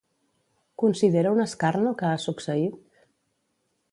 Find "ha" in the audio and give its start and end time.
2.15-2.23